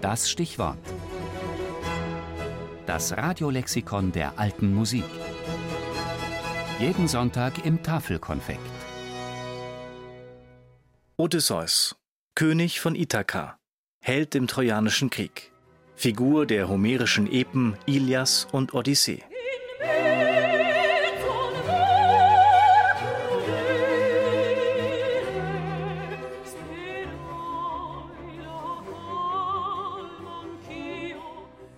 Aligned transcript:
Das 0.00 0.30
Stichwort. 0.30 0.78
Das 2.86 3.14
Radiolexikon 3.16 4.12
der 4.12 4.38
alten 4.38 4.74
Musik. 4.74 5.04
Jeden 6.78 7.06
Sonntag 7.06 7.66
im 7.66 7.82
Tafelkonfekt. 7.82 8.60
Odysseus, 11.18 11.96
König 12.34 12.80
von 12.80 12.94
Ithaka, 12.94 13.58
Held 14.02 14.34
im 14.34 14.46
Trojanischen 14.46 15.10
Krieg, 15.10 15.52
Figur 15.96 16.46
der 16.46 16.68
homerischen 16.68 17.30
Epen 17.30 17.76
Ilias 17.84 18.48
und 18.52 18.72
Odyssee. 18.72 19.22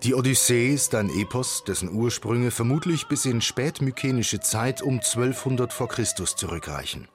Die 0.05 0.17
Odyssee 0.17 0.75
ist 0.75 0.97
ein 0.97 1.11
Epos, 1.11 1.63
dessen 1.63 1.89
Ursprünge 1.89 2.51
vermutlich 2.51 3.07
bis 3.07 3.25
in 3.25 3.41
spätmykenische 3.41 4.41
Zeit 4.41 4.83
um 4.83 4.95
1200 4.95 5.73
v. 5.73 5.87
Chr. 5.87 6.05
zurückreichen. 6.25 7.07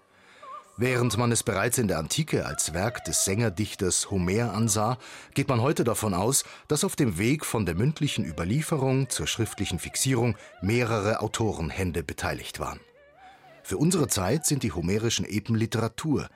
Während 0.77 1.17
man 1.17 1.33
es 1.33 1.43
bereits 1.43 1.79
in 1.79 1.89
der 1.89 1.97
Antike 1.97 2.45
als 2.45 2.73
Werk 2.73 3.03
des 3.03 3.25
Sängerdichters 3.25 4.09
Homer 4.09 4.53
ansah, 4.53 4.97
geht 5.33 5.49
man 5.49 5.61
heute 5.61 5.83
davon 5.83 6.13
aus, 6.13 6.45
dass 6.69 6.85
auf 6.85 6.95
dem 6.95 7.17
Weg 7.17 7.45
von 7.45 7.65
der 7.65 7.75
mündlichen 7.75 8.23
Überlieferung 8.23 9.09
zur 9.09 9.27
schriftlichen 9.27 9.79
Fixierung 9.79 10.37
mehrere 10.61 11.19
Autorenhände 11.19 12.03
beteiligt 12.03 12.61
waren. 12.61 12.79
Für 13.63 13.77
unsere 13.77 14.07
Zeit 14.07 14.45
sind 14.45 14.63
die 14.63 14.71
homerischen 14.71 15.25
Epen 15.25 15.55
Literatur, 15.55 16.29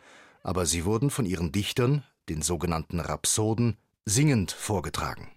aber 0.43 0.65
sie 0.65 0.83
wurden 0.83 1.11
von 1.11 1.25
ihren 1.25 1.53
Dichtern, 1.53 2.03
den 2.27 2.41
sogenannten 2.41 2.99
Rhapsoden, 2.99 3.77
singend 4.03 4.51
vorgetragen. 4.51 5.29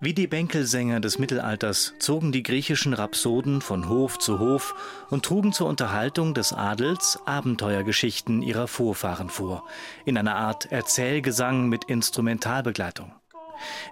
Wie 0.00 0.14
die 0.14 0.26
Bänkelsänger 0.26 1.00
des 1.00 1.18
Mittelalters 1.18 1.94
zogen 1.98 2.32
die 2.32 2.42
griechischen 2.42 2.94
Rhapsoden 2.94 3.60
von 3.60 3.90
Hof 3.90 4.18
zu 4.18 4.38
Hof 4.38 4.74
und 5.10 5.24
trugen 5.24 5.52
zur 5.52 5.66
Unterhaltung 5.66 6.32
des 6.32 6.54
Adels 6.54 7.18
Abenteuergeschichten 7.26 8.40
ihrer 8.40 8.68
Vorfahren 8.68 9.28
vor, 9.28 9.64
in 10.06 10.16
einer 10.16 10.36
Art 10.36 10.72
Erzählgesang 10.72 11.68
mit 11.68 11.84
Instrumentalbegleitung. 11.84 13.12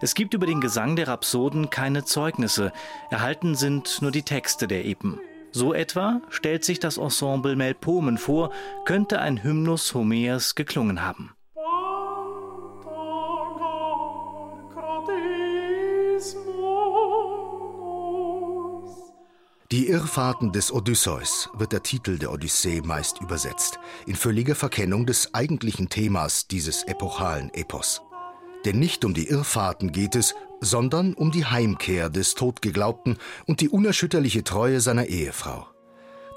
Es 0.00 0.14
gibt 0.14 0.33
über 0.33 0.47
den 0.47 0.62
Gesang 0.62 0.97
der 0.97 1.09
Rhapsoden 1.09 1.69
keine 1.69 2.05
Zeugnisse, 2.05 2.72
erhalten 3.11 3.55
sind 3.55 4.00
nur 4.00 4.11
die 4.11 4.22
Texte 4.22 4.66
der 4.69 4.86
Epen. 4.86 5.20
So 5.56 5.72
etwa 5.72 6.20
stellt 6.30 6.64
sich 6.64 6.80
das 6.80 6.98
Ensemble 6.98 7.55
Melpomen 7.55 8.19
vor, 8.19 8.50
könnte 8.86 9.20
ein 9.20 9.44
Hymnus 9.44 9.94
Homers 9.94 10.56
geklungen 10.56 11.05
haben. 11.05 11.30
Die 19.70 19.88
Irrfahrten 19.88 20.50
des 20.50 20.72
Odysseus 20.72 21.48
wird 21.55 21.70
der 21.70 21.84
Titel 21.84 22.19
der 22.19 22.32
Odyssee 22.32 22.80
meist 22.80 23.20
übersetzt, 23.20 23.78
in 24.06 24.16
völliger 24.16 24.56
Verkennung 24.56 25.06
des 25.06 25.34
eigentlichen 25.34 25.88
Themas 25.88 26.48
dieses 26.48 26.82
epochalen 26.82 27.55
Epos. 27.55 28.02
Denn 28.64 28.80
nicht 28.80 29.05
um 29.05 29.14
die 29.14 29.28
Irrfahrten 29.28 29.92
geht 29.92 30.16
es, 30.16 30.34
sondern 30.65 31.15
um 31.15 31.31
die 31.31 31.45
Heimkehr 31.45 32.11
des 32.11 32.34
Todgeglaubten 32.34 33.19
und 33.47 33.61
die 33.61 33.69
unerschütterliche 33.69 34.44
Treue 34.44 34.81
seiner 34.81 35.06
Ehefrau. 35.06 35.66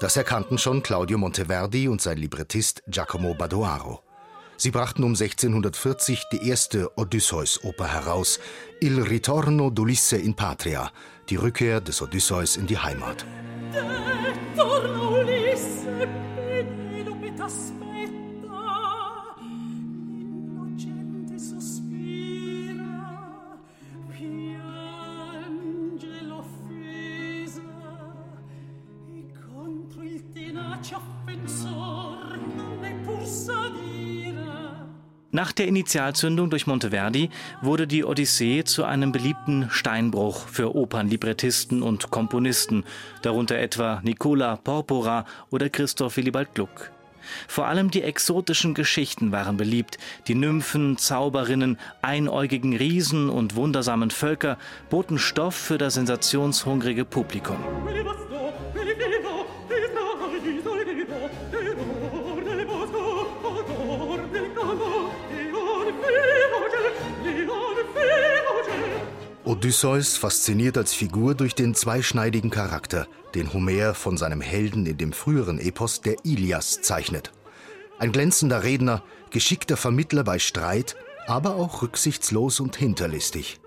Das 0.00 0.16
erkannten 0.16 0.58
schon 0.58 0.82
Claudio 0.82 1.18
Monteverdi 1.18 1.88
und 1.88 2.00
sein 2.00 2.18
Librettist 2.18 2.82
Giacomo 2.86 3.34
Badoaro. 3.34 4.00
Sie 4.56 4.70
brachten 4.70 5.04
um 5.04 5.10
1640 5.10 6.24
die 6.32 6.48
erste 6.48 6.96
Odysseus-Oper 6.96 7.92
heraus, 7.92 8.40
Il 8.80 9.00
ritorno 9.00 9.68
d'Ulisse 9.70 10.16
in 10.16 10.34
patria, 10.34 10.90
die 11.28 11.36
Rückkehr 11.36 11.80
des 11.80 12.02
Odysseus 12.02 12.56
in 12.56 12.66
die 12.66 12.78
Heimat. 12.78 13.24
Nach 35.30 35.52
der 35.52 35.68
Initialzündung 35.68 36.48
durch 36.50 36.66
Monteverdi 36.66 37.28
wurde 37.60 37.86
die 37.86 38.02
Odyssee 38.02 38.64
zu 38.64 38.84
einem 38.84 39.12
beliebten 39.12 39.68
Steinbruch 39.70 40.46
für 40.48 40.74
Opernlibrettisten 40.74 41.82
und 41.82 42.10
Komponisten, 42.10 42.84
darunter 43.22 43.58
etwa 43.58 44.00
Nicola 44.02 44.56
Porpora 44.56 45.26
oder 45.50 45.68
Christoph 45.68 46.16
Willibald 46.16 46.54
Gluck. 46.54 46.90
Vor 47.46 47.66
allem 47.66 47.90
die 47.90 48.02
exotischen 48.02 48.74
Geschichten 48.74 49.30
waren 49.30 49.56
beliebt. 49.56 49.98
Die 50.28 50.34
Nymphen, 50.34 50.96
Zauberinnen, 50.96 51.78
einäugigen 52.02 52.74
Riesen 52.74 53.28
und 53.28 53.54
wundersamen 53.54 54.10
Völker 54.10 54.56
boten 54.90 55.18
Stoff 55.18 55.54
für 55.54 55.78
das 55.78 55.94
sensationshungrige 55.94 57.04
Publikum. 57.04 57.58
Odysseus 69.44 70.16
fasziniert 70.16 70.76
als 70.76 70.92
Figur 70.92 71.34
durch 71.34 71.54
den 71.54 71.74
zweischneidigen 71.74 72.50
Charakter, 72.50 73.08
den 73.34 73.52
Homer 73.52 73.94
von 73.94 74.16
seinem 74.16 74.40
Helden 74.40 74.86
in 74.86 74.98
dem 74.98 75.12
früheren 75.12 75.58
Epos 75.58 76.00
der 76.00 76.16
Ilias 76.24 76.80
zeichnet. 76.82 77.32
Ein 77.98 78.12
glänzender 78.12 78.62
Redner, 78.62 79.02
geschickter 79.30 79.76
Vermittler 79.76 80.22
bei 80.22 80.38
Streit, 80.38 80.96
aber 81.26 81.56
auch 81.56 81.82
rücksichtslos 81.82 82.60
und 82.60 82.76
hinterlistig. 82.76 83.58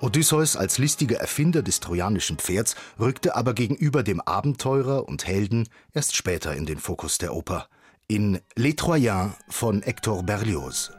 Odysseus 0.00 0.56
als 0.56 0.78
listiger 0.78 1.18
Erfinder 1.18 1.62
des 1.62 1.80
trojanischen 1.80 2.38
Pferds 2.38 2.76
rückte 3.00 3.34
aber 3.34 3.54
gegenüber 3.54 4.02
dem 4.02 4.20
Abenteurer 4.20 5.08
und 5.08 5.26
Helden 5.26 5.68
erst 5.92 6.16
später 6.16 6.54
in 6.54 6.66
den 6.66 6.78
Fokus 6.78 7.18
der 7.18 7.34
Oper. 7.34 7.68
In 8.06 8.40
Les 8.54 8.76
Troyens 8.76 9.34
von 9.48 9.82
Hector 9.82 10.22
Berlioz. 10.22 10.92